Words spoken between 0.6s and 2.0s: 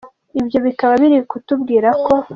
bikaba biri kutubwira